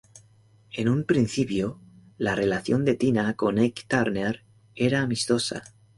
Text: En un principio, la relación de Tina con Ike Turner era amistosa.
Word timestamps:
En 0.71 0.89
un 0.89 1.03
principio, 1.03 1.79
la 2.17 2.33
relación 2.33 2.85
de 2.85 2.95
Tina 2.95 3.35
con 3.35 3.59
Ike 3.59 3.85
Turner 3.87 4.43
era 4.73 5.03
amistosa. 5.03 5.61